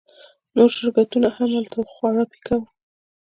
نور 0.55 0.69
شرکتونه 0.77 1.27
هم 1.35 1.49
هلته 1.55 1.75
وو 1.77 1.87
خو 1.89 1.93
خورا 1.95 2.23
پیکه 2.31 2.55
وو 2.57 2.65